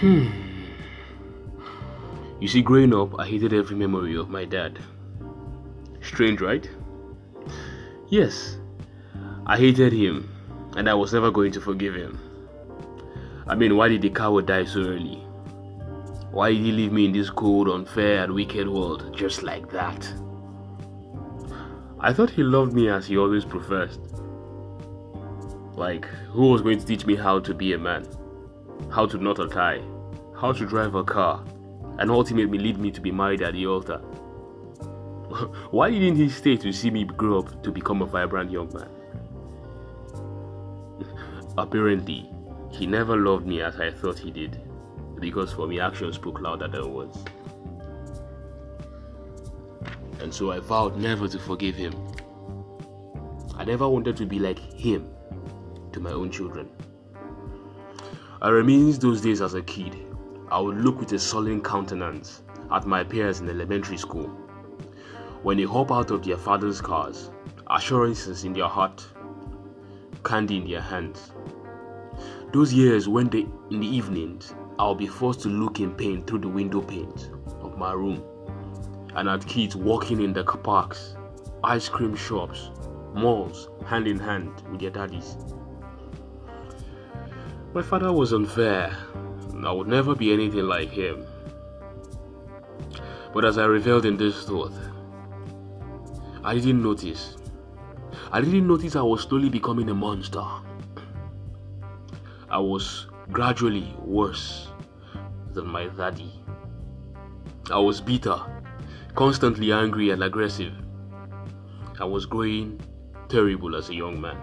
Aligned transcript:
Hmm. 0.00 0.26
You 2.40 2.48
see, 2.48 2.62
growing 2.62 2.92
up, 2.92 3.18
I 3.18 3.26
hated 3.26 3.52
every 3.52 3.76
memory 3.76 4.16
of 4.16 4.28
my 4.28 4.44
dad. 4.44 4.78
Strange, 6.02 6.40
right? 6.40 6.68
Yes, 8.08 8.58
I 9.46 9.56
hated 9.56 9.92
him, 9.92 10.28
and 10.76 10.90
I 10.90 10.94
was 10.94 11.12
never 11.12 11.30
going 11.30 11.52
to 11.52 11.60
forgive 11.60 11.94
him. 11.94 12.18
I 13.46 13.54
mean, 13.54 13.76
why 13.76 13.88
did 13.88 14.02
the 14.02 14.10
coward 14.10 14.46
die 14.46 14.64
so 14.64 14.80
early? 14.80 15.22
Why 16.32 16.50
did 16.50 16.60
he 16.60 16.72
leave 16.72 16.92
me 16.92 17.04
in 17.04 17.12
this 17.12 17.30
cold, 17.30 17.68
unfair, 17.68 18.24
and 18.24 18.34
wicked 18.34 18.68
world 18.68 19.16
just 19.16 19.42
like 19.42 19.70
that? 19.70 20.12
I 22.00 22.12
thought 22.12 22.30
he 22.30 22.42
loved 22.42 22.74
me 22.74 22.88
as 22.88 23.06
he 23.06 23.16
always 23.16 23.44
professed. 23.44 24.00
Like, 25.76 26.04
who 26.32 26.48
was 26.48 26.62
going 26.62 26.78
to 26.78 26.84
teach 26.84 27.06
me 27.06 27.14
how 27.14 27.38
to 27.38 27.54
be 27.54 27.72
a 27.72 27.78
man? 27.78 28.06
How 28.90 29.06
to 29.06 29.18
knot 29.18 29.38
a 29.38 29.48
tie? 29.48 29.82
How 30.36 30.52
to 30.52 30.66
drive 30.66 30.94
a 30.94 31.04
car? 31.04 31.44
And 31.98 32.10
ultimately 32.10 32.58
lead 32.58 32.78
me 32.78 32.90
to 32.90 33.00
be 33.00 33.12
married 33.12 33.42
at 33.42 33.52
the 33.52 33.66
altar? 33.66 33.98
Why 35.70 35.90
didn't 35.90 36.16
he 36.16 36.28
stay 36.28 36.56
to 36.56 36.72
see 36.72 36.90
me 36.90 37.04
grow 37.04 37.38
up 37.38 37.62
to 37.62 37.70
become 37.70 38.02
a 38.02 38.06
vibrant 38.06 38.50
young 38.50 38.72
man? 38.74 38.88
Apparently, 41.58 42.28
he 42.70 42.86
never 42.86 43.16
loved 43.16 43.46
me 43.46 43.62
as 43.62 43.78
I 43.78 43.92
thought 43.92 44.18
he 44.18 44.32
did, 44.32 44.60
because 45.20 45.52
for 45.52 45.68
me, 45.68 45.78
actions 45.78 46.16
spoke 46.16 46.40
louder 46.40 46.66
than 46.66 46.92
words. 46.92 47.24
And 50.20 50.34
so 50.34 50.50
I 50.50 50.58
vowed 50.58 50.96
never 50.96 51.28
to 51.28 51.38
forgive 51.38 51.76
him. 51.76 51.94
I 53.56 53.64
never 53.64 53.88
wanted 53.88 54.16
to 54.16 54.26
be 54.26 54.40
like 54.40 54.58
him 54.58 55.08
to 55.92 56.00
my 56.00 56.10
own 56.10 56.30
children. 56.32 56.68
I 58.42 58.50
reminisce 58.50 58.98
those 58.98 59.20
days 59.20 59.40
as 59.40 59.54
a 59.54 59.62
kid. 59.62 59.94
I 60.54 60.60
would 60.60 60.76
look 60.76 61.00
with 61.00 61.10
a 61.10 61.18
sullen 61.18 61.60
countenance 61.60 62.42
at 62.70 62.86
my 62.86 63.02
peers 63.02 63.40
in 63.40 63.48
elementary 63.48 63.96
school. 63.96 64.28
When 65.42 65.56
they 65.56 65.64
hop 65.64 65.90
out 65.90 66.12
of 66.12 66.24
their 66.24 66.36
father's 66.36 66.80
cars, 66.80 67.32
assurances 67.68 68.44
in 68.44 68.52
their 68.52 68.68
heart, 68.68 69.04
candy 70.22 70.58
in 70.58 70.68
their 70.68 70.80
hands. 70.80 71.32
Those 72.52 72.72
years 72.72 73.08
when 73.08 73.30
they, 73.30 73.48
in 73.72 73.80
the 73.80 73.96
evenings, 73.96 74.54
I'll 74.78 74.94
be 74.94 75.08
forced 75.08 75.40
to 75.40 75.48
look 75.48 75.80
in 75.80 75.92
pain 75.92 76.22
through 76.22 76.38
the 76.38 76.48
window 76.48 76.82
panes 76.82 77.30
of 77.60 77.76
my 77.76 77.92
room 77.92 78.22
and 79.16 79.28
at 79.28 79.44
kids 79.48 79.74
walking 79.74 80.22
in 80.22 80.32
the 80.32 80.44
parks, 80.44 81.16
ice 81.64 81.88
cream 81.88 82.14
shops, 82.14 82.70
malls, 83.12 83.70
hand 83.86 84.06
in 84.06 84.20
hand 84.20 84.52
with 84.70 84.80
their 84.80 84.90
daddies. 84.90 85.36
My 87.74 87.82
father 87.82 88.12
was 88.12 88.32
unfair. 88.32 88.96
I 89.66 89.72
would 89.72 89.88
never 89.88 90.14
be 90.14 90.32
anything 90.32 90.66
like 90.66 90.90
him. 90.90 91.26
But 93.32 93.44
as 93.44 93.58
I 93.58 93.64
reveled 93.64 94.06
in 94.06 94.16
this 94.16 94.44
thought, 94.44 94.72
I 96.44 96.54
didn't 96.54 96.82
notice. 96.82 97.36
I 98.30 98.40
didn't 98.40 98.66
notice 98.66 98.96
I 98.96 99.02
was 99.02 99.22
slowly 99.22 99.48
becoming 99.48 99.88
a 99.90 99.94
monster. 99.94 100.44
I 102.50 102.58
was 102.58 103.06
gradually 103.32 103.94
worse 103.98 104.68
than 105.52 105.66
my 105.66 105.86
daddy. 105.86 106.32
I 107.70 107.78
was 107.78 108.00
bitter 108.00 108.38
constantly 109.14 109.72
angry 109.72 110.10
and 110.10 110.24
aggressive. 110.24 110.72
I 112.00 112.04
was 112.04 112.26
growing 112.26 112.80
terrible 113.28 113.76
as 113.76 113.88
a 113.88 113.94
young 113.94 114.20
man. 114.20 114.36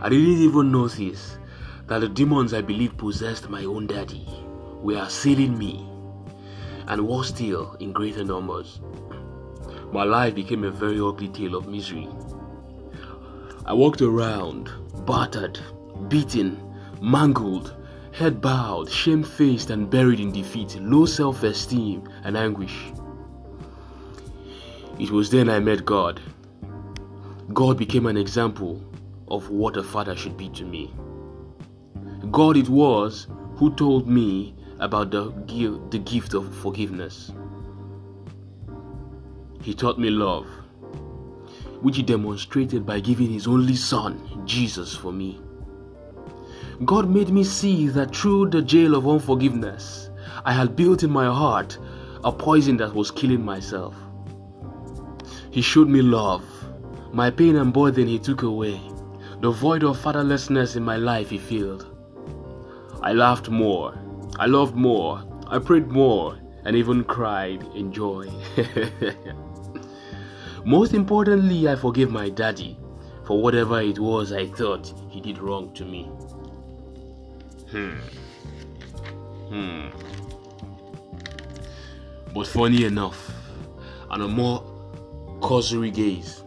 I 0.00 0.08
didn't 0.08 0.40
even 0.42 0.72
notice 0.72 1.38
that 1.88 2.00
the 2.00 2.08
demons 2.08 2.52
I 2.52 2.60
believed 2.60 2.98
possessed 2.98 3.48
my 3.48 3.64
own 3.64 3.86
daddy 3.86 4.26
were 4.82 4.98
assailing 5.02 5.58
me 5.58 5.88
and 6.86 7.06
was 7.06 7.28
still 7.28 7.76
in 7.80 7.92
greater 7.92 8.24
numbers. 8.24 8.80
My 9.90 10.04
life 10.04 10.34
became 10.34 10.64
a 10.64 10.70
very 10.70 11.00
ugly 11.00 11.28
tale 11.28 11.54
of 11.54 11.66
misery. 11.66 12.08
I 13.64 13.72
walked 13.72 14.02
around, 14.02 14.70
battered, 15.06 15.58
beaten, 16.08 16.60
mangled, 17.00 17.74
head 18.12 18.40
bowed, 18.40 18.90
shamefaced, 18.90 19.70
and 19.70 19.88
buried 19.88 20.20
in 20.20 20.30
defeat, 20.30 20.78
low 20.80 21.06
self 21.06 21.42
esteem, 21.42 22.06
and 22.24 22.36
anguish. 22.36 22.92
It 24.98 25.10
was 25.10 25.30
then 25.30 25.48
I 25.48 25.58
met 25.58 25.86
God. 25.86 26.20
God 27.54 27.78
became 27.78 28.06
an 28.06 28.16
example 28.18 28.82
of 29.28 29.48
what 29.48 29.76
a 29.78 29.82
father 29.82 30.16
should 30.16 30.36
be 30.36 30.50
to 30.50 30.64
me. 30.64 30.92
God 32.30 32.56
it 32.56 32.68
was 32.68 33.26
who 33.56 33.74
told 33.74 34.08
me 34.08 34.54
about 34.80 35.10
the, 35.10 35.32
the 35.90 35.98
gift 35.98 36.34
of 36.34 36.54
forgiveness. 36.54 37.32
He 39.62 39.74
taught 39.74 39.98
me 39.98 40.10
love, 40.10 40.46
which 41.80 41.96
he 41.96 42.02
demonstrated 42.02 42.84
by 42.84 43.00
giving 43.00 43.30
his 43.30 43.46
only 43.46 43.76
son, 43.76 44.42
Jesus, 44.46 44.94
for 44.94 45.12
me. 45.12 45.40
God 46.84 47.08
made 47.08 47.30
me 47.30 47.44
see 47.44 47.88
that 47.88 48.14
through 48.14 48.50
the 48.50 48.62
jail 48.62 48.94
of 48.94 49.08
unforgiveness, 49.08 50.10
I 50.44 50.52
had 50.52 50.76
built 50.76 51.02
in 51.02 51.10
my 51.10 51.26
heart 51.26 51.78
a 52.24 52.32
poison 52.32 52.76
that 52.78 52.94
was 52.94 53.10
killing 53.10 53.44
myself. 53.44 53.94
He 55.50 55.62
showed 55.62 55.88
me 55.88 56.02
love. 56.02 56.44
My 57.12 57.30
pain 57.30 57.56
and 57.56 57.72
burden 57.72 58.06
he 58.06 58.18
took 58.18 58.42
away. 58.42 58.80
The 59.40 59.50
void 59.50 59.82
of 59.82 59.98
fatherlessness 59.98 60.76
in 60.76 60.84
my 60.84 60.96
life 60.96 61.30
he 61.30 61.38
filled. 61.38 61.97
I 63.02 63.12
laughed 63.12 63.48
more. 63.48 63.94
I 64.38 64.46
loved 64.46 64.74
more. 64.74 65.22
I 65.46 65.58
prayed 65.58 65.88
more 65.88 66.38
and 66.64 66.76
even 66.76 67.04
cried 67.04 67.62
in 67.74 67.92
joy. 67.92 68.30
Most 70.64 70.92
importantly, 70.92 71.68
I 71.68 71.76
forgave 71.76 72.10
my 72.10 72.28
daddy 72.28 72.78
for 73.24 73.40
whatever 73.40 73.80
it 73.80 73.98
was 73.98 74.32
I 74.32 74.46
thought 74.46 74.92
he 75.08 75.20
did 75.20 75.38
wrong 75.38 75.72
to 75.74 75.84
me. 75.84 76.04
Hmm. 77.70 77.98
Hmm. 79.48 79.88
But 82.34 82.46
funny 82.46 82.84
enough, 82.84 83.30
on 84.10 84.22
a 84.22 84.28
more 84.28 84.62
cursory 85.42 85.90
gaze, 85.90 86.44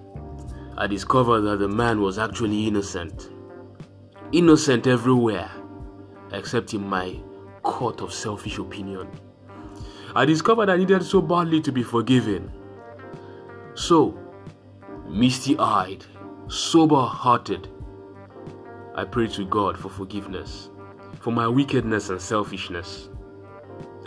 I 0.78 0.88
discovered 0.88 1.41
that 1.41 1.57
the 1.57 1.68
man 1.68 2.01
was 2.01 2.18
actually 2.18 2.68
innocent. 2.68 3.29
Innocent 4.31 4.88
everywhere, 4.88 5.51
except 6.31 6.74
in 6.74 6.88
my 6.88 7.19
court 7.64 8.02
of 8.02 8.14
selfish 8.14 8.58
opinion. 8.58 9.08
I 10.16 10.25
discovered 10.25 10.69
I 10.69 10.78
needed 10.78 11.03
so 11.03 11.22
badly 11.22 11.62
to 11.62 11.72
be 11.72 11.84
forgiven. 11.84 12.52
So, 13.75 14.18
misty 15.08 15.58
eyed, 15.58 16.06
sober 16.47 17.02
hearted, 17.02 17.68
I 18.96 19.06
prayed 19.06 19.31
to 19.31 19.46
God 19.46 19.78
for 19.78 19.90
forgiveness, 19.90 20.69
for 21.19 21.31
my 21.31 21.47
wickedness 21.47 22.09
and 22.09 22.22
selfishness. 22.22 23.09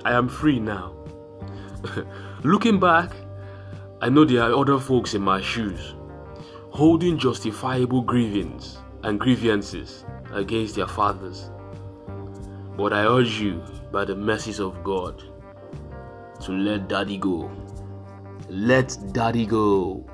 I 0.04 0.12
am 0.12 0.28
free 0.28 0.60
now. 0.60 0.94
Looking 2.44 2.78
back, 2.78 3.10
I 4.02 4.10
know 4.10 4.24
there 4.24 4.42
are 4.42 4.52
other 4.52 4.78
folks 4.78 5.14
in 5.14 5.22
my 5.22 5.40
shoes 5.40 5.94
holding 6.74 7.16
justifiable 7.16 8.02
grievance 8.02 8.78
and 9.04 9.20
grievances 9.20 10.04
against 10.32 10.74
their 10.74 10.88
fathers. 10.88 11.48
But 12.76 12.92
I 12.92 13.04
urge 13.06 13.40
you, 13.40 13.62
by 13.92 14.04
the 14.04 14.16
mercies 14.16 14.58
of 14.58 14.82
God, 14.82 15.22
to 16.40 16.52
let 16.52 16.88
daddy 16.88 17.18
go. 17.18 17.50
Let 18.48 18.96
daddy 19.12 19.46
go. 19.46 20.04